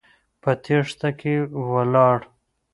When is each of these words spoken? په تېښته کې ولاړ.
په 0.41 0.51
تېښته 0.63 1.09
کې 1.19 1.33
ولاړ. 1.73 2.19